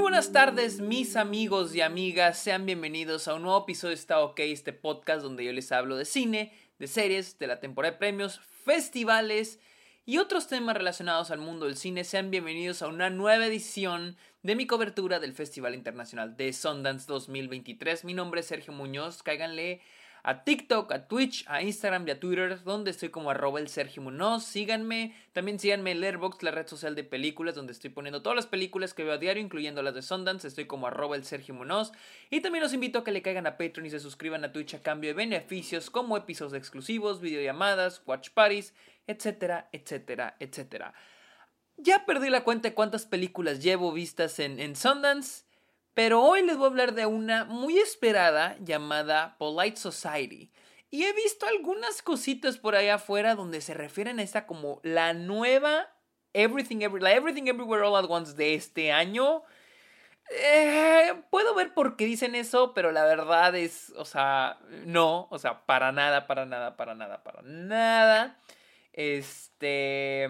buenas 0.00 0.32
tardes, 0.32 0.80
mis 0.80 1.14
amigos 1.14 1.74
y 1.74 1.82
amigas. 1.82 2.38
Sean 2.38 2.64
bienvenidos 2.64 3.28
a 3.28 3.34
un 3.34 3.42
nuevo 3.42 3.62
episodio 3.62 3.90
de 3.90 4.00
Está 4.00 4.20
OK, 4.20 4.40
este 4.40 4.72
podcast 4.72 5.22
donde 5.22 5.44
yo 5.44 5.52
les 5.52 5.70
hablo 5.72 5.96
de 5.96 6.06
cine, 6.06 6.54
de 6.78 6.86
series, 6.86 7.38
de 7.38 7.46
la 7.46 7.60
temporada 7.60 7.92
de 7.92 7.98
premios, 7.98 8.40
festivales 8.64 9.58
y 10.06 10.16
otros 10.16 10.48
temas 10.48 10.74
relacionados 10.74 11.30
al 11.30 11.40
mundo 11.40 11.66
del 11.66 11.76
cine. 11.76 12.04
Sean 12.04 12.30
bienvenidos 12.30 12.80
a 12.80 12.88
una 12.88 13.10
nueva 13.10 13.46
edición 13.46 14.16
de 14.42 14.56
mi 14.56 14.66
cobertura 14.66 15.20
del 15.20 15.34
Festival 15.34 15.74
Internacional 15.74 16.34
de 16.34 16.54
Sundance 16.54 17.06
2023. 17.06 18.04
Mi 18.04 18.14
nombre 18.14 18.40
es 18.40 18.46
Sergio 18.46 18.72
Muñoz. 18.72 19.22
Cáiganle 19.22 19.82
a 20.22 20.44
TikTok, 20.44 20.92
a 20.92 21.08
Twitch, 21.08 21.44
a 21.48 21.62
Instagram 21.62 22.06
y 22.06 22.10
a 22.10 22.20
Twitter, 22.20 22.62
donde 22.64 22.90
estoy 22.90 23.08
como 23.08 23.30
arroba 23.30 23.60
el 23.60 23.68
Sergio 23.68 24.02
Munoz. 24.02 24.44
Síganme, 24.44 25.14
también 25.32 25.58
síganme 25.58 25.92
en 25.92 26.00
Letterboxd, 26.00 26.42
la 26.42 26.50
red 26.50 26.66
social 26.66 26.94
de 26.94 27.04
películas, 27.04 27.54
donde 27.54 27.72
estoy 27.72 27.90
poniendo 27.90 28.22
todas 28.22 28.36
las 28.36 28.46
películas 28.46 28.94
que 28.94 29.04
veo 29.04 29.14
a 29.14 29.18
diario, 29.18 29.42
incluyendo 29.42 29.82
las 29.82 29.94
de 29.94 30.02
Sundance. 30.02 30.46
Estoy 30.46 30.66
como 30.66 30.86
arroba 30.86 31.16
el 31.16 31.24
Sergio 31.24 31.54
Munoz. 31.54 31.92
Y 32.30 32.40
también 32.40 32.62
los 32.62 32.72
invito 32.72 32.98
a 32.98 33.04
que 33.04 33.12
le 33.12 33.22
caigan 33.22 33.46
a 33.46 33.56
Patreon 33.56 33.86
y 33.86 33.90
se 33.90 34.00
suscriban 34.00 34.44
a 34.44 34.52
Twitch 34.52 34.74
a 34.74 34.82
cambio 34.82 35.10
de 35.10 35.14
beneficios 35.14 35.90
como 35.90 36.16
episodios 36.16 36.54
exclusivos, 36.54 37.20
videollamadas, 37.20 38.02
watch 38.06 38.30
parties, 38.30 38.74
etcétera, 39.06 39.68
etcétera, 39.72 40.36
etcétera. 40.38 40.94
Ya 41.76 42.04
perdí 42.04 42.28
la 42.28 42.44
cuenta 42.44 42.68
de 42.68 42.74
cuántas 42.74 43.06
películas 43.06 43.62
llevo 43.62 43.92
vistas 43.92 44.38
en, 44.38 44.60
en 44.60 44.76
Sundance. 44.76 45.44
Pero 45.94 46.22
hoy 46.22 46.42
les 46.42 46.56
voy 46.56 46.66
a 46.66 46.70
hablar 46.70 46.94
de 46.94 47.06
una 47.06 47.44
muy 47.44 47.78
esperada 47.78 48.56
llamada 48.60 49.36
Polite 49.38 49.76
Society. 49.76 50.52
Y 50.90 51.04
he 51.04 51.12
visto 51.12 51.46
algunas 51.46 52.02
cositas 52.02 52.58
por 52.58 52.74
ahí 52.74 52.88
afuera 52.88 53.34
donde 53.34 53.60
se 53.60 53.74
refieren 53.74 54.18
a 54.18 54.22
esta 54.22 54.46
como 54.46 54.80
la 54.82 55.12
nueva 55.12 55.88
Everything, 56.32 56.82
Everything 56.82 57.46
Everywhere 57.46 57.84
All 57.84 57.96
at 57.96 58.10
Once 58.10 58.34
de 58.34 58.54
este 58.54 58.92
año. 58.92 59.42
Eh, 60.30 61.22
puedo 61.30 61.54
ver 61.54 61.74
por 61.74 61.96
qué 61.96 62.06
dicen 62.06 62.36
eso, 62.36 62.72
pero 62.72 62.92
la 62.92 63.04
verdad 63.04 63.54
es, 63.56 63.92
o 63.96 64.04
sea, 64.04 64.60
no, 64.86 65.26
o 65.30 65.38
sea, 65.38 65.66
para 65.66 65.90
nada, 65.90 66.28
para 66.28 66.46
nada, 66.46 66.76
para 66.76 66.94
nada, 66.94 67.22
para 67.24 67.42
nada. 67.42 68.38
Este... 68.92 70.28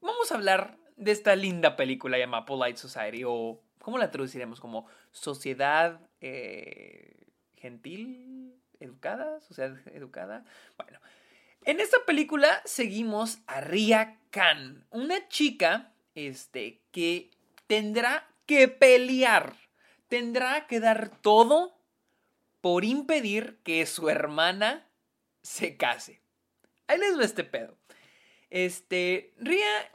Vamos 0.00 0.30
a 0.30 0.36
hablar 0.36 0.77
de 0.98 1.12
esta 1.12 1.34
linda 1.36 1.76
película 1.76 2.18
llamada 2.18 2.44
Polite 2.44 2.78
Society 2.78 3.22
o 3.24 3.60
¿cómo 3.80 3.98
la 3.98 4.10
traduciremos? 4.10 4.60
Como 4.60 4.86
sociedad 5.12 6.00
eh, 6.20 7.16
gentil, 7.56 8.54
educada, 8.80 9.40
sociedad 9.40 9.76
educada. 9.94 10.44
Bueno, 10.76 10.98
en 11.64 11.80
esta 11.80 11.98
película 12.06 12.60
seguimos 12.64 13.38
a 13.46 13.60
Ria 13.60 14.18
Khan, 14.30 14.86
una 14.90 15.28
chica 15.28 15.92
este, 16.14 16.82
que 16.90 17.30
tendrá 17.66 18.28
que 18.46 18.68
pelear, 18.68 19.54
tendrá 20.08 20.66
que 20.66 20.80
dar 20.80 21.10
todo 21.20 21.78
por 22.60 22.84
impedir 22.84 23.58
que 23.62 23.86
su 23.86 24.08
hermana 24.08 24.88
se 25.42 25.76
case. 25.76 26.20
Ahí 26.88 26.98
les 26.98 27.18
va 27.18 27.24
este 27.24 27.44
pedo. 27.44 27.76
Este, 28.50 29.32
Ria 29.38 29.92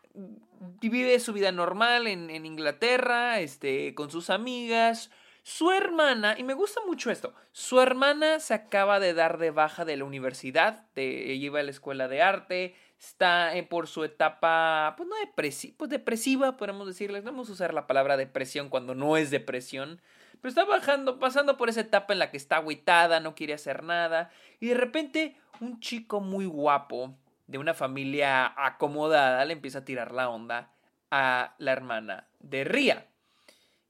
vive 0.81 1.19
su 1.19 1.33
vida 1.33 1.51
normal 1.51 2.07
en, 2.07 2.45
Inglaterra, 2.45 3.39
este, 3.39 3.93
con 3.95 4.09
sus 4.09 4.29
amigas. 4.29 5.11
Su 5.43 5.71
hermana, 5.71 6.35
y 6.37 6.43
me 6.43 6.53
gusta 6.53 6.79
mucho 6.85 7.11
esto, 7.11 7.33
su 7.51 7.81
hermana 7.81 8.39
se 8.39 8.53
acaba 8.53 9.01
de 9.01 9.13
dar 9.13 9.37
de 9.39 9.51
baja 9.51 9.83
de 9.83 9.97
la 9.97 10.05
universidad, 10.05 10.85
de, 10.95 11.33
ella 11.33 11.45
iba 11.45 11.59
a 11.59 11.63
la 11.63 11.71
escuela 11.71 12.07
de 12.07 12.21
arte, 12.21 12.75
está 12.97 13.51
por 13.69 13.87
su 13.87 14.05
etapa, 14.05 14.93
pues 14.95 15.09
no 15.09 15.17
depresiva, 15.17 15.75
pues 15.77 15.89
depresiva, 15.89 16.55
podemos 16.55 16.87
decirle, 16.87 17.19
vamos 17.19 17.49
a 17.49 17.51
usar 17.51 17.73
la 17.73 17.87
palabra 17.87 18.15
depresión 18.15 18.69
cuando 18.69 18.95
no 18.95 19.17
es 19.17 19.31
depresión, 19.31 20.01
pero 20.39 20.47
está 20.47 20.63
bajando, 20.63 21.19
pasando 21.19 21.57
por 21.57 21.67
esa 21.67 21.81
etapa 21.81 22.13
en 22.13 22.19
la 22.19 22.31
que 22.31 22.37
está 22.37 22.57
agüitada, 22.57 23.19
no 23.19 23.35
quiere 23.35 23.53
hacer 23.53 23.83
nada, 23.83 24.31
y 24.61 24.67
de 24.67 24.75
repente 24.75 25.35
un 25.59 25.81
chico 25.81 26.21
muy 26.21 26.45
guapo, 26.45 27.17
de 27.53 27.59
una 27.59 27.75
familia 27.75 28.51
acomodada, 28.57 29.45
le 29.45 29.53
empieza 29.53 29.77
a 29.77 29.85
tirar 29.85 30.11
la 30.11 30.27
onda 30.27 30.71
a 31.11 31.53
la 31.59 31.71
hermana 31.71 32.27
de 32.39 32.63
Ria. 32.63 33.05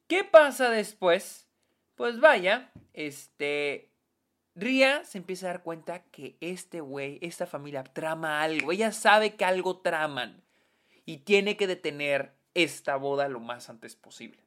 ¿Qué 0.08 0.26
pasa 0.26 0.70
después? 0.70 1.48
Pues 1.96 2.20
vaya, 2.20 2.72
este... 2.92 3.90
Ria 4.54 5.06
se 5.06 5.18
empieza 5.18 5.46
a 5.46 5.54
dar 5.54 5.64
cuenta 5.64 6.04
que 6.12 6.36
este 6.42 6.82
güey, 6.82 7.20
esta 7.22 7.48
familia 7.48 7.86
trama 7.86 8.42
algo. 8.42 8.74
Ella 8.74 8.92
sabe 8.92 9.36
que 9.36 9.46
algo 9.46 9.80
traman. 9.80 10.44
Y 11.06 11.20
tiene 11.20 11.56
que 11.56 11.66
detener 11.66 12.34
esta 12.54 12.98
boda 12.98 13.30
lo 13.30 13.40
más 13.40 13.70
antes 13.70 13.96
posible. 13.96 14.44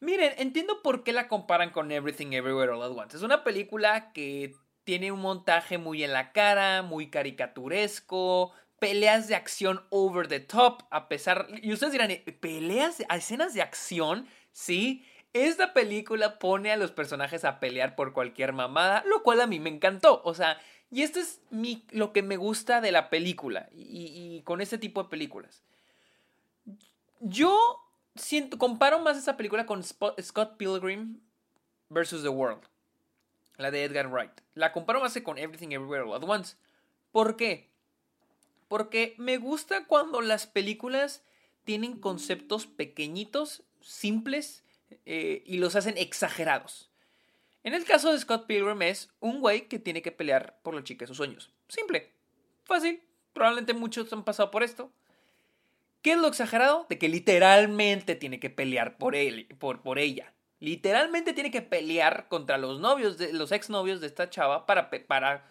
Miren, 0.00 0.34
entiendo 0.38 0.82
por 0.82 1.04
qué 1.04 1.12
la 1.12 1.28
comparan 1.28 1.70
con 1.70 1.92
Everything 1.92 2.32
Everywhere 2.32 2.72
All 2.72 2.82
at 2.82 2.90
Once. 2.90 3.16
Es 3.16 3.22
una 3.22 3.44
película 3.44 4.12
que 4.12 4.56
tiene 4.86 5.10
un 5.10 5.20
montaje 5.20 5.78
muy 5.78 6.04
en 6.04 6.12
la 6.12 6.30
cara, 6.30 6.82
muy 6.82 7.10
caricaturesco, 7.10 8.52
peleas 8.78 9.26
de 9.26 9.34
acción 9.34 9.82
over 9.90 10.28
the 10.28 10.38
top, 10.38 10.84
a 10.90 11.08
pesar... 11.08 11.48
Y 11.60 11.72
ustedes 11.72 11.92
dirán, 11.92 12.12
¿peleas, 12.38 13.02
escenas 13.12 13.52
de 13.52 13.62
acción? 13.62 14.28
Sí. 14.52 15.04
Esta 15.32 15.74
película 15.74 16.38
pone 16.38 16.70
a 16.70 16.76
los 16.76 16.92
personajes 16.92 17.44
a 17.44 17.58
pelear 17.58 17.96
por 17.96 18.12
cualquier 18.12 18.52
mamada, 18.52 19.02
lo 19.06 19.24
cual 19.24 19.40
a 19.40 19.48
mí 19.48 19.58
me 19.58 19.70
encantó. 19.70 20.22
O 20.24 20.34
sea, 20.34 20.56
y 20.88 21.02
esto 21.02 21.18
es 21.18 21.40
lo 21.90 22.12
que 22.12 22.22
me 22.22 22.36
gusta 22.36 22.80
de 22.80 22.92
la 22.92 23.10
película 23.10 23.68
y, 23.74 24.36
y 24.36 24.42
con 24.42 24.60
este 24.60 24.78
tipo 24.78 25.02
de 25.02 25.08
películas. 25.08 25.64
Yo 27.18 27.82
siento, 28.14 28.56
comparo 28.56 29.00
más 29.00 29.18
esa 29.18 29.36
película 29.36 29.66
con 29.66 29.82
Scott 29.82 30.56
Pilgrim 30.56 31.18
versus 31.88 32.22
The 32.22 32.28
World 32.28 32.62
la 33.56 33.70
de 33.70 33.84
Edgar 33.84 34.08
Wright. 34.08 34.40
La 34.54 34.72
comparo 34.72 35.00
más 35.00 35.18
con 35.22 35.38
Everything 35.38 35.72
Everywhere 35.72 36.04
All 36.04 36.14
at 36.14 36.28
Once. 36.28 36.56
¿Por 37.12 37.36
qué? 37.36 37.70
Porque 38.68 39.14
me 39.18 39.38
gusta 39.38 39.86
cuando 39.86 40.20
las 40.20 40.46
películas 40.46 41.22
tienen 41.64 41.98
conceptos 41.98 42.66
pequeñitos, 42.66 43.62
simples, 43.80 44.64
eh, 45.04 45.42
y 45.46 45.58
los 45.58 45.76
hacen 45.76 45.98
exagerados. 45.98 46.90
En 47.64 47.74
el 47.74 47.84
caso 47.84 48.12
de 48.12 48.18
Scott 48.18 48.46
Pilgrim 48.46 48.82
es 48.82 49.10
un 49.18 49.40
güey 49.40 49.68
que 49.68 49.78
tiene 49.78 50.02
que 50.02 50.12
pelear 50.12 50.60
por 50.62 50.74
la 50.74 50.84
chica 50.84 51.02
de 51.02 51.08
sus 51.08 51.16
sueños. 51.16 51.50
Simple, 51.68 52.12
fácil, 52.64 53.02
probablemente 53.32 53.74
muchos 53.74 54.12
han 54.12 54.24
pasado 54.24 54.50
por 54.50 54.62
esto. 54.62 54.92
¿Qué 56.02 56.12
es 56.12 56.18
lo 56.18 56.28
exagerado? 56.28 56.86
De 56.88 56.98
que 56.98 57.08
literalmente 57.08 58.14
tiene 58.14 58.38
que 58.38 58.50
pelear 58.50 58.98
por 58.98 59.16
él, 59.16 59.48
por, 59.58 59.82
por 59.82 59.98
ella. 59.98 60.32
Literalmente 60.58 61.32
tiene 61.32 61.50
que 61.50 61.62
pelear 61.62 62.28
contra 62.28 62.56
los 62.56 62.80
novios, 62.80 63.18
de, 63.18 63.32
los 63.32 63.52
exnovios 63.52 64.00
de 64.00 64.06
esta 64.06 64.30
chava 64.30 64.64
para, 64.64 64.90
para, 64.90 65.50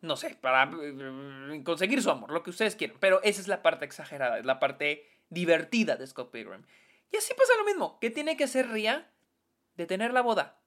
no 0.00 0.16
sé, 0.16 0.36
para 0.40 0.66
mm, 0.66 1.62
conseguir 1.62 2.02
su 2.02 2.10
amor, 2.10 2.30
lo 2.30 2.42
que 2.42 2.50
ustedes 2.50 2.76
quieran. 2.76 2.98
Pero 3.00 3.22
esa 3.22 3.40
es 3.40 3.48
la 3.48 3.62
parte 3.62 3.84
exagerada, 3.84 4.38
es 4.38 4.44
la 4.44 4.60
parte 4.60 5.06
divertida 5.30 5.96
de 5.96 6.06
Scott 6.06 6.30
Pilgrim. 6.30 6.62
Y 7.10 7.16
así 7.16 7.32
pasa 7.34 7.52
lo 7.58 7.64
mismo. 7.64 7.98
¿Qué 8.00 8.10
tiene 8.10 8.36
que 8.36 8.44
hacer 8.44 8.68
Ria? 8.68 9.10
Detener 9.76 10.12
la 10.12 10.20
boda. 10.20 10.58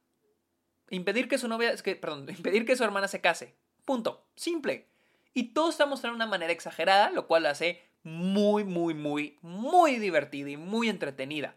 Impedir 0.90 1.28
que 1.28 1.38
su 1.38 1.48
novia, 1.48 1.72
es 1.72 1.84
que, 1.84 1.96
perdón, 1.96 2.28
impedir 2.36 2.66
que 2.66 2.76
su 2.76 2.84
hermana 2.84 3.08
se 3.08 3.22
case. 3.22 3.56
Punto. 3.86 4.26
Simple. 4.36 4.88
Y 5.34 5.54
todo 5.54 5.70
está 5.70 5.86
mostrado 5.86 6.14
de 6.14 6.18
una 6.18 6.28
manera 6.28 6.54
exagerada, 6.54 7.12
lo 7.12 7.28
cual 7.28 7.44
la 7.44 7.52
hace 7.52 7.84
muy, 8.04 8.64
muy, 8.64 8.94
muy, 8.94 9.38
muy 9.42 9.98
divertida 9.98 10.50
y 10.50 10.58
muy 10.58 10.90
entretenida. 10.90 11.56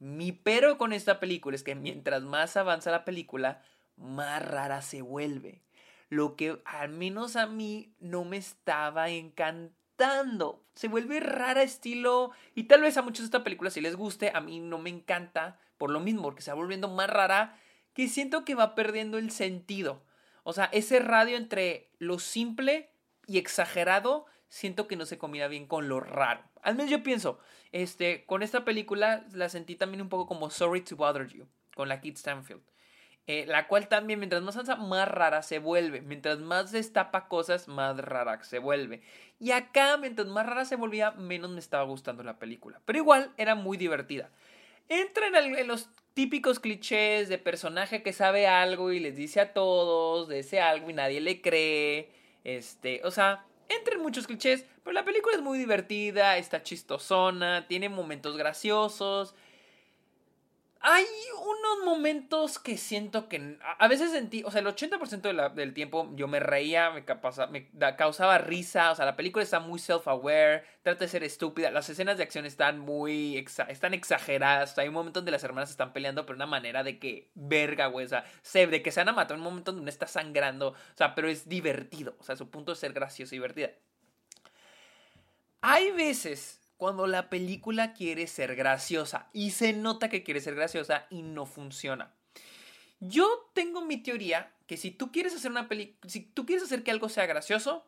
Mi 0.00 0.32
pero 0.32 0.78
con 0.78 0.92
esta 0.92 1.20
película 1.20 1.54
es 1.54 1.62
que 1.62 1.74
mientras 1.74 2.22
más 2.22 2.56
avanza 2.56 2.90
la 2.90 3.04
película, 3.04 3.62
más 3.96 4.42
rara 4.44 4.80
se 4.80 5.02
vuelve. 5.02 5.62
Lo 6.08 6.34
que 6.36 6.60
al 6.64 6.88
menos 6.88 7.36
a 7.36 7.46
mí 7.46 7.94
no 8.00 8.24
me 8.24 8.38
estaba 8.38 9.10
encantando. 9.10 10.64
Se 10.74 10.88
vuelve 10.88 11.20
rara 11.20 11.62
estilo... 11.62 12.32
Y 12.54 12.64
tal 12.64 12.80
vez 12.80 12.96
a 12.96 13.02
muchos 13.02 13.26
esta 13.26 13.44
película 13.44 13.70
si 13.70 13.82
les 13.82 13.94
guste, 13.94 14.32
a 14.34 14.40
mí 14.40 14.58
no 14.58 14.78
me 14.78 14.90
encanta 14.90 15.60
por 15.76 15.90
lo 15.90 16.00
mismo, 16.00 16.22
porque 16.22 16.42
se 16.42 16.50
va 16.50 16.56
volviendo 16.56 16.88
más 16.88 17.08
rara 17.08 17.58
que 17.92 18.08
siento 18.08 18.44
que 18.44 18.54
va 18.54 18.74
perdiendo 18.74 19.18
el 19.18 19.30
sentido. 19.30 20.02
O 20.44 20.54
sea, 20.54 20.64
ese 20.72 21.00
radio 21.00 21.36
entre 21.36 21.90
lo 21.98 22.18
simple 22.18 22.90
y 23.26 23.36
exagerado 23.36 24.26
siento 24.50 24.86
que 24.86 24.96
no 24.96 25.06
se 25.06 25.16
combina 25.16 25.48
bien 25.48 25.66
con 25.66 25.88
lo 25.88 26.00
raro. 26.00 26.42
Al 26.62 26.74
menos 26.74 26.90
yo 26.90 27.02
pienso, 27.02 27.38
este, 27.72 28.26
con 28.26 28.42
esta 28.42 28.64
película 28.64 29.24
la 29.32 29.48
sentí 29.48 29.76
también 29.76 30.02
un 30.02 30.10
poco 30.10 30.26
como 30.26 30.50
Sorry 30.50 30.82
to 30.82 30.96
Bother 30.96 31.26
You, 31.28 31.46
con 31.74 31.88
la 31.88 32.02
Kid 32.02 32.16
Stanfield. 32.16 32.60
Eh, 33.26 33.46
la 33.46 33.68
cual 33.68 33.86
también, 33.86 34.18
mientras 34.18 34.42
más 34.42 34.56
avanza, 34.56 34.74
más 34.74 35.06
rara 35.06 35.42
se 35.42 35.60
vuelve. 35.60 36.00
Mientras 36.00 36.40
más 36.40 36.72
destapa 36.72 37.28
cosas, 37.28 37.68
más 37.68 37.96
rara 37.98 38.42
se 38.42 38.58
vuelve. 38.58 39.02
Y 39.38 39.52
acá, 39.52 39.96
mientras 39.98 40.26
más 40.26 40.44
rara 40.46 40.64
se 40.64 40.74
volvía, 40.74 41.12
menos 41.12 41.50
me 41.50 41.60
estaba 41.60 41.84
gustando 41.84 42.24
la 42.24 42.40
película. 42.40 42.80
Pero 42.84 42.98
igual, 42.98 43.32
era 43.36 43.54
muy 43.54 43.76
divertida. 43.76 44.30
Entra 44.88 45.28
en, 45.28 45.56
en 45.56 45.68
los 45.68 45.90
típicos 46.14 46.58
clichés 46.58 47.28
de 47.28 47.38
personaje 47.38 48.02
que 48.02 48.12
sabe 48.12 48.48
algo 48.48 48.90
y 48.90 48.98
les 48.98 49.14
dice 49.14 49.40
a 49.40 49.52
todos 49.52 50.28
ese 50.32 50.60
algo 50.60 50.90
y 50.90 50.94
nadie 50.94 51.20
le 51.20 51.40
cree. 51.40 52.10
Este, 52.42 53.00
o 53.04 53.12
sea, 53.12 53.44
entra 53.70 53.98
muchos 53.98 54.26
clichés, 54.26 54.64
pero 54.82 54.92
la 54.92 55.04
película 55.04 55.36
es 55.36 55.42
muy 55.42 55.58
divertida, 55.58 56.36
está 56.36 56.62
chistosona, 56.62 57.66
tiene 57.68 57.88
momentos 57.88 58.36
graciosos. 58.36 59.34
Hay 60.82 61.04
unos 61.42 61.84
momentos 61.84 62.58
que 62.58 62.78
siento 62.78 63.28
que 63.28 63.58
a 63.78 63.86
veces 63.86 64.12
sentí, 64.12 64.42
o 64.44 64.50
sea, 64.50 64.62
el 64.62 64.66
80% 64.66 65.52
del 65.52 65.74
tiempo 65.74 66.10
yo 66.14 66.26
me 66.26 66.40
reía, 66.40 66.90
me, 66.90 67.04
causaba 67.04 68.38
risa, 68.38 68.90
o 68.90 68.94
sea, 68.94 69.04
la 69.04 69.14
película 69.14 69.42
está 69.42 69.60
muy 69.60 69.78
self-aware, 69.78 70.62
trata 70.80 71.00
de 71.00 71.08
ser 71.08 71.22
estúpida, 71.22 71.70
las 71.70 71.90
escenas 71.90 72.16
de 72.16 72.22
acción 72.22 72.46
están 72.46 72.78
muy, 72.78 73.36
están 73.68 73.92
exageradas, 73.92 74.78
hay 74.78 74.88
un 74.88 74.94
momento 74.94 75.20
donde 75.20 75.32
las 75.32 75.44
hermanas 75.44 75.68
están 75.68 75.92
peleando, 75.92 76.24
pero 76.24 76.36
una 76.36 76.46
manera 76.46 76.82
de 76.82 76.98
que, 76.98 77.28
verga, 77.34 77.88
güey, 77.88 78.06
o 78.06 78.08
sea, 78.08 78.24
de 78.54 78.82
que 78.82 78.90
se 78.90 79.00
van 79.00 79.10
a 79.10 79.12
matar, 79.12 79.36
un 79.36 79.42
momento 79.42 79.72
donde 79.72 79.90
está 79.90 80.06
sangrando, 80.06 80.68
o 80.68 80.96
sea, 80.96 81.14
pero 81.14 81.28
es 81.28 81.46
divertido, 81.46 82.16
o 82.18 82.24
sea, 82.24 82.36
su 82.36 82.48
punto 82.48 82.72
es 82.72 82.78
ser 82.78 82.94
gracioso 82.94 83.34
y 83.34 83.38
divertida. 83.38 83.70
Hay 85.60 85.90
veces 85.90 86.59
cuando 86.80 87.06
la 87.06 87.28
película 87.28 87.92
quiere 87.92 88.26
ser 88.26 88.56
graciosa 88.56 89.28
y 89.34 89.50
se 89.50 89.74
nota 89.74 90.08
que 90.08 90.22
quiere 90.22 90.40
ser 90.40 90.54
graciosa 90.54 91.06
y 91.10 91.20
no 91.20 91.44
funciona. 91.44 92.14
Yo 93.00 93.50
tengo 93.52 93.82
mi 93.82 93.98
teoría 93.98 94.54
que 94.66 94.78
si 94.78 94.90
tú 94.90 95.12
quieres 95.12 95.34
hacer 95.34 95.50
una 95.50 95.68
película, 95.68 96.10
si 96.10 96.20
tú 96.20 96.46
quieres 96.46 96.64
hacer 96.64 96.82
que 96.82 96.90
algo 96.90 97.10
sea 97.10 97.26
gracioso, 97.26 97.84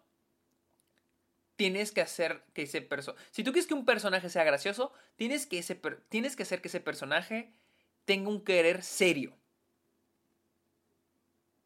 tienes 1.57 1.91
que 1.91 2.03
hacer 2.03 2.45
que 2.53 2.65
ese 2.65 2.83
personaje, 2.83 3.25
si 3.31 3.43
tú 3.43 3.53
quieres 3.53 3.67
que 3.67 3.73
un 3.73 3.87
personaje 3.87 4.29
sea 4.29 4.45
gracioso, 4.45 4.93
tienes 5.17 5.47
que, 5.47 5.59
ese 5.59 5.75
tienes 6.11 6.37
que 6.37 6.43
hacer 6.43 6.61
que 6.61 6.69
ese 6.69 6.81
personaje 6.81 7.51
tenga 8.05 8.29
un 8.29 8.45
querer 8.45 8.83
serio. 8.83 9.35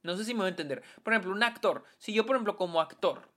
No 0.05 0.17
sé 0.17 0.25
si 0.25 0.33
me 0.33 0.43
voy 0.43 0.47
a 0.47 0.51
entender. 0.51 0.85
Por 1.03 1.13
ejemplo, 1.13 1.33
un 1.33 1.43
actor. 1.43 1.83
Si 1.99 2.13
yo, 2.13 2.25
por 2.25 2.37
ejemplo, 2.37 2.57
como 2.57 2.81
actor, 2.81 3.29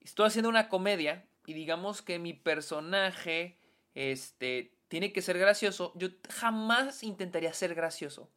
estoy 0.00 0.28
haciendo 0.28 0.48
una 0.48 0.70
comedia, 0.70 1.26
y 1.46 1.54
digamos 1.54 2.02
que 2.02 2.18
mi 2.18 2.32
personaje 2.34 3.58
este, 3.94 4.76
tiene 4.88 5.12
que 5.12 5.22
ser 5.22 5.38
gracioso, 5.38 5.92
yo 5.94 6.08
jamás 6.28 7.02
intentaría 7.02 7.52
ser 7.52 7.74
gracioso. 7.74 8.30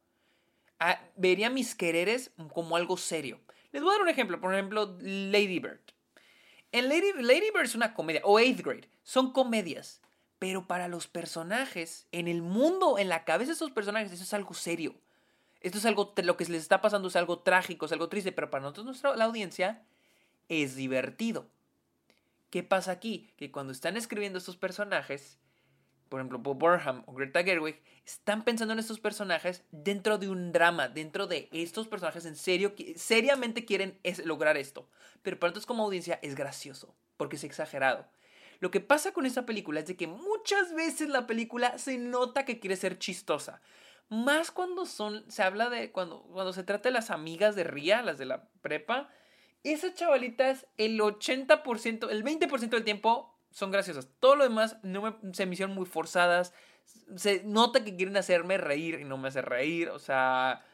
Ah, 0.78 1.00
vería 1.16 1.50
mis 1.50 1.74
quereres 1.74 2.32
como 2.54 2.76
algo 2.76 2.96
serio. 2.96 3.40
Les 3.72 3.82
voy 3.82 3.90
a 3.90 3.94
dar 3.94 4.02
un 4.02 4.08
ejemplo, 4.08 4.40
por 4.40 4.54
ejemplo, 4.54 4.96
Lady 5.00 5.58
Bird. 5.58 5.80
En 6.72 6.88
Lady, 6.88 7.12
Lady 7.20 7.50
Bird 7.52 7.64
es 7.64 7.74
una 7.74 7.94
comedia, 7.94 8.22
o 8.24 8.38
Eighth 8.38 8.62
Grade, 8.62 8.88
son 9.02 9.32
comedias. 9.32 10.00
Pero 10.38 10.66
para 10.66 10.88
los 10.88 11.06
personajes, 11.06 12.06
en 12.12 12.26
el 12.26 12.40
mundo, 12.40 12.98
en 12.98 13.10
la 13.10 13.24
cabeza 13.24 13.48
de 13.48 13.54
esos 13.56 13.72
personajes, 13.72 14.10
eso 14.10 14.22
es 14.22 14.32
algo 14.32 14.54
serio. 14.54 14.94
Esto 15.60 15.76
es 15.76 15.84
algo, 15.84 16.14
lo 16.16 16.36
que 16.38 16.46
les 16.46 16.62
está 16.62 16.80
pasando 16.80 17.08
es 17.08 17.16
algo 17.16 17.40
trágico, 17.40 17.84
es 17.84 17.92
algo 17.92 18.08
triste, 18.08 18.32
pero 18.32 18.48
para 18.48 18.62
nosotros, 18.62 18.86
nuestra, 18.86 19.14
la 19.16 19.26
audiencia, 19.26 19.82
es 20.48 20.76
divertido. 20.76 21.46
¿Qué 22.50 22.62
pasa 22.64 22.92
aquí? 22.92 23.32
Que 23.36 23.50
cuando 23.50 23.72
están 23.72 23.96
escribiendo 23.96 24.38
estos 24.38 24.56
personajes, 24.56 25.38
por 26.08 26.18
ejemplo, 26.18 26.40
Bob 26.40 26.58
Burnham 26.58 27.04
o 27.06 27.14
Greta 27.14 27.44
Gerwig, 27.44 27.80
están 28.04 28.42
pensando 28.42 28.72
en 28.72 28.80
estos 28.80 28.98
personajes 28.98 29.62
dentro 29.70 30.18
de 30.18 30.28
un 30.28 30.50
drama, 30.50 30.88
dentro 30.88 31.28
de 31.28 31.48
estos 31.52 31.86
personajes 31.86 32.26
en 32.26 32.34
serio, 32.34 32.74
seriamente 32.96 33.64
quieren 33.64 34.00
lograr 34.24 34.56
esto. 34.56 34.88
Pero 35.22 35.38
para 35.38 35.50
nosotros 35.50 35.66
como 35.66 35.84
audiencia 35.84 36.18
es 36.22 36.34
gracioso, 36.34 36.96
porque 37.16 37.36
es 37.36 37.44
exagerado. 37.44 38.08
Lo 38.58 38.72
que 38.72 38.80
pasa 38.80 39.12
con 39.12 39.24
esta 39.24 39.46
película 39.46 39.80
es 39.80 39.86
de 39.86 39.96
que 39.96 40.08
muchas 40.08 40.74
veces 40.74 41.08
la 41.08 41.28
película 41.28 41.78
se 41.78 41.96
nota 41.98 42.44
que 42.44 42.58
quiere 42.58 42.76
ser 42.76 42.98
chistosa. 42.98 43.62
Más 44.08 44.50
cuando 44.50 44.86
se 44.86 45.42
habla 45.42 45.70
de, 45.70 45.92
cuando, 45.92 46.24
cuando 46.24 46.52
se 46.52 46.64
trata 46.64 46.88
de 46.88 46.92
las 46.92 47.10
amigas 47.10 47.54
de 47.54 47.62
Ria, 47.62 48.02
las 48.02 48.18
de 48.18 48.26
la 48.26 48.48
prepa, 48.60 49.08
esas 49.64 49.94
chavalitas, 49.94 50.66
el 50.76 50.98
80%, 50.98 52.10
el 52.10 52.24
20% 52.24 52.70
del 52.70 52.84
tiempo 52.84 53.38
son 53.50 53.70
graciosas. 53.70 54.08
Todo 54.20 54.36
lo 54.36 54.44
demás 54.44 54.76
no 54.82 55.18
se 55.32 55.46
me 55.46 55.54
hicieron 55.54 55.74
muy 55.74 55.86
forzadas. 55.86 56.54
Se 57.16 57.42
nota 57.44 57.84
que 57.84 57.96
quieren 57.96 58.16
hacerme 58.16 58.58
reír 58.58 59.00
y 59.00 59.04
no 59.04 59.18
me 59.18 59.28
hace 59.28 59.42
reír. 59.42 59.90
O 59.90 59.98
sea... 59.98 60.64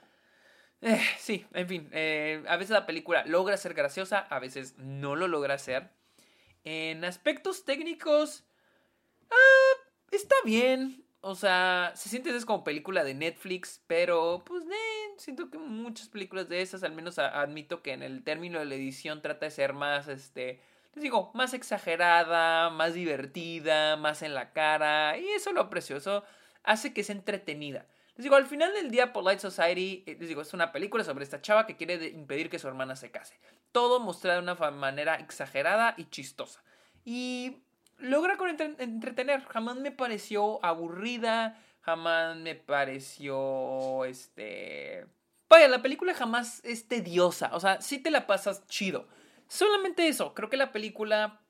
Eh, 0.83 1.00
sí, 1.19 1.47
en 1.53 1.69
fin. 1.69 1.88
Eh, 1.93 2.44
a 2.49 2.56
veces 2.56 2.71
la 2.71 2.87
película 2.87 3.25
logra 3.25 3.56
ser 3.56 3.75
graciosa, 3.75 4.19
a 4.19 4.38
veces 4.38 4.77
no 4.79 5.17
lo 5.17 5.27
logra 5.27 5.59
ser. 5.59 5.91
En 6.65 7.05
aspectos 7.05 7.65
técnicos... 7.65 8.44
Ah, 9.31 9.89
está 10.11 10.35
bien. 10.44 11.05
O 11.21 11.35
sea, 11.35 11.93
se 11.97 12.09
siente 12.09 12.35
es 12.37 12.44
como 12.44 12.62
película 12.62 13.03
de 13.03 13.15
Netflix, 13.15 13.82
pero 13.87 14.44
pues 14.47 14.62
eh, 14.65 14.95
siento 15.19 15.51
que 15.51 15.59
muchas 15.59 16.09
películas 16.09 16.49
de 16.49 16.63
esas, 16.63 16.83
al 16.83 16.93
menos 16.93 17.19
admito 17.19 17.83
que 17.83 17.93
en 17.93 18.03
el 18.03 18.23
término 18.23 18.59
de 18.59 18.67
la 18.67 18.75
edición 18.75 19.23
trata 19.23 19.47
de 19.47 19.51
ser 19.51 19.73
más, 19.73 20.09
este, 20.09 20.61
les 20.95 21.03
digo, 21.03 21.31
más 21.35 21.55
exagerada, 21.55 22.71
más 22.71 22.95
divertida, 22.95 23.97
más 23.97 24.23
en 24.23 24.35
la 24.35 24.53
cara, 24.53 25.19
y 25.19 25.29
eso 25.29 25.53
lo 25.53 25.63
aprecio, 25.63 25.97
eso 25.97 26.25
hace 26.63 26.93
que 26.93 27.05
sea 27.05 27.15
entretenida. 27.15 27.87
Les 28.17 28.25
digo, 28.25 28.37
al 28.37 28.47
final 28.47 28.73
del 28.73 28.91
día, 28.91 29.13
Polite 29.13 29.41
Society, 29.41 30.03
eh, 30.07 30.17
les 30.19 30.29
digo, 30.29 30.41
es 30.41 30.55
una 30.55 30.73
película 30.73 31.05
sobre 31.05 31.23
esta 31.23 31.43
chava 31.43 31.67
que 31.67 31.77
quiere 31.77 32.07
impedir 32.09 32.49
que 32.49 32.59
su 32.59 32.67
hermana 32.67 32.97
se 32.97 33.11
case. 33.11 33.39
Todo 33.73 34.01
mostrado 34.01 34.41
de 34.41 34.51
una 34.51 34.71
manera 34.71 35.17
exagerada 35.17 35.95
y 35.99 36.07
chistosa. 36.07 36.63
Y 37.05 37.59
logra 37.99 38.39
con 38.39 38.49
entretener. 38.49 39.45
Jamás 39.45 39.77
me 39.77 39.93
pareció 39.93 40.65
aburrida, 40.65 41.59
jamás 41.87 42.37
me 42.37 42.56
pareció, 42.56 44.05
este... 44.05 45.06
Vaya, 45.49 45.69
la 45.69 45.83
película 45.83 46.12
jamás 46.15 46.61
es 46.65 46.88
tediosa, 46.88 47.50
o 47.55 47.61
sea, 47.61 47.81
sí 47.81 48.00
te 48.00 48.11
la 48.11 48.27
pasas 48.27 48.67
chido. 48.67 49.06
Solamente 49.47 50.09
eso, 50.09 50.35
creo 50.35 50.50
que 50.50 50.56
la 50.56 50.73
película 50.73 51.41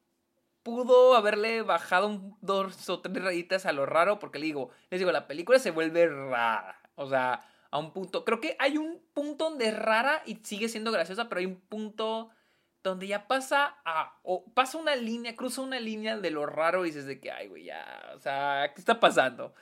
pudo 0.62 1.17
haberle 1.17 1.62
bajado 1.62 2.21
dos 2.43 2.91
o 2.91 3.00
tres 3.00 3.25
rayitas 3.25 3.65
a 3.65 3.73
lo 3.73 3.87
raro, 3.87 4.19
porque 4.19 4.38
le 4.38 4.44
digo, 4.44 4.71
les 4.91 5.00
digo, 5.00 5.11
la 5.11 5.27
película 5.27 5.59
se 5.59 5.71
vuelve 5.71 6.06
rara, 6.06 6.82
o 6.97 7.09
sea, 7.09 7.43
a 7.71 7.79
un 7.79 7.94
punto, 7.94 8.27
creo 8.27 8.39
que 8.39 8.56
hay 8.59 8.77
un 8.77 9.00
punto 9.15 9.49
donde 9.49 9.69
es 9.69 9.79
rara 9.79 10.23
y 10.27 10.37
sigue 10.43 10.69
siendo 10.69 10.93
graciosa, 10.93 11.31
pero 11.31 11.39
hay 11.39 11.47
un 11.47 11.61
punto 11.61 12.29
donde 12.82 13.06
ya 13.06 13.27
pasa 13.27 13.79
a, 13.87 14.19
o 14.23 14.44
pasa 14.53 14.77
una 14.77 14.97
línea, 14.97 15.35
cruza 15.35 15.62
una 15.62 15.81
línea 15.81 16.19
de 16.19 16.31
lo 16.31 16.44
raro 16.44 16.85
y 16.85 16.91
dices 16.91 17.06
de 17.06 17.21
que, 17.21 17.31
ay, 17.31 17.49
güey, 17.49 17.65
ya, 17.65 18.12
o 18.15 18.19
sea, 18.19 18.71
¿qué 18.75 18.81
está 18.82 19.00
pasando? 19.00 19.55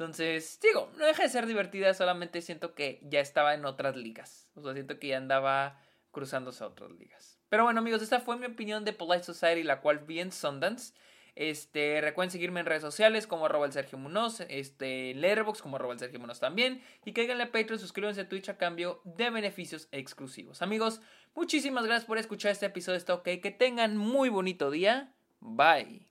Entonces, 0.00 0.58
digo, 0.62 0.90
no 0.96 1.04
deja 1.04 1.24
de 1.24 1.28
ser 1.28 1.44
divertida, 1.44 1.92
solamente 1.92 2.40
siento 2.40 2.74
que 2.74 3.00
ya 3.02 3.20
estaba 3.20 3.52
en 3.52 3.66
otras 3.66 3.96
ligas. 3.96 4.48
O 4.54 4.62
sea, 4.62 4.72
siento 4.72 4.98
que 4.98 5.08
ya 5.08 5.18
andaba 5.18 5.78
cruzándose 6.10 6.64
a 6.64 6.68
otras 6.68 6.90
ligas. 6.92 7.38
Pero 7.50 7.64
bueno, 7.64 7.80
amigos, 7.80 8.00
esta 8.00 8.18
fue 8.18 8.38
mi 8.38 8.46
opinión 8.46 8.86
de 8.86 8.94
Polite 8.94 9.24
Society, 9.24 9.62
la 9.62 9.82
cual 9.82 9.98
vi 9.98 10.20
en 10.20 10.32
Sundance. 10.32 10.94
Este, 11.34 12.00
recuerden 12.00 12.30
seguirme 12.30 12.60
en 12.60 12.66
redes 12.66 12.80
sociales 12.80 13.26
como 13.26 13.44
arroba 13.44 13.66
el 13.66 13.72
Sergio 13.72 13.98
Munoz, 13.98 14.40
este, 14.48 15.12
Letterboxd 15.16 15.60
como 15.60 15.76
arroba 15.76 15.92
el 15.92 15.98
Sergio 15.98 16.18
Munoz 16.18 16.40
también. 16.40 16.82
Y 17.04 17.12
cáiganle 17.12 17.44
a 17.44 17.52
Patreon, 17.52 17.78
suscríbanse 17.78 18.22
a 18.22 18.28
Twitch 18.30 18.48
a 18.48 18.56
cambio 18.56 19.02
de 19.04 19.28
beneficios 19.28 19.86
exclusivos. 19.92 20.62
Amigos, 20.62 21.02
muchísimas 21.34 21.84
gracias 21.84 22.06
por 22.06 22.16
escuchar 22.16 22.52
este 22.52 22.64
episodio 22.64 22.94
de 22.94 23.00
Está 23.00 23.12
OK. 23.12 23.24
Que 23.42 23.54
tengan 23.54 23.98
muy 23.98 24.30
bonito 24.30 24.70
día. 24.70 25.12
Bye. 25.40 26.09